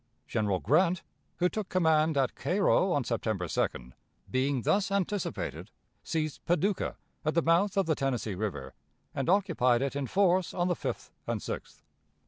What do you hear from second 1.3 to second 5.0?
who took command at Cairo on September 2d, being thus